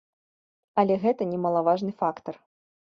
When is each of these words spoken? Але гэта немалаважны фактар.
Але 0.83 0.93
гэта 1.03 1.29
немалаважны 1.35 1.91
фактар. 2.03 2.33